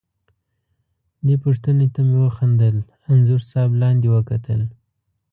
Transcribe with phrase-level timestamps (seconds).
[1.25, 2.75] دې پوښتنې ته مې وخندل،
[3.11, 4.61] انځور صاحب لاندې وکتل.